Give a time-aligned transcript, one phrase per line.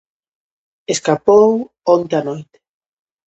[0.93, 1.47] Escapou
[1.95, 2.57] onte á noite.